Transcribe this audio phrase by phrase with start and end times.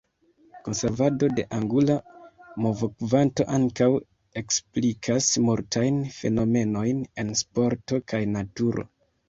[0.67, 1.97] Konservado de angula
[2.67, 3.91] movokvanto ankaŭ
[4.43, 8.91] eksplikas multajn fenomenojn en sporto kaj naturo.